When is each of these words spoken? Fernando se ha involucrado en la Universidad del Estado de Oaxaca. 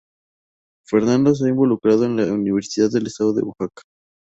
Fernando 0.87 1.35
se 1.35 1.45
ha 1.45 1.49
involucrado 1.49 2.05
en 2.05 2.15
la 2.17 2.33
Universidad 2.33 2.89
del 2.89 3.05
Estado 3.05 3.33
de 3.35 3.43
Oaxaca. 3.43 3.83